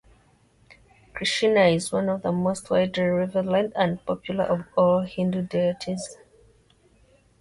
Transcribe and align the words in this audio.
Krishna 1.13 1.65
is 1.65 1.91
one 1.91 2.09
of 2.09 2.23
the 2.23 2.31
most 2.31 2.71
widely 2.71 3.03
revered 3.03 3.71
and 3.75 4.03
popular 4.03 4.45
of 4.45 4.63
all 4.75 5.01
Hindu 5.01 5.43
deities. 5.43 6.17